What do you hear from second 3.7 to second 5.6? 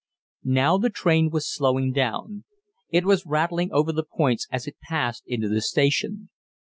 over the points as it passed into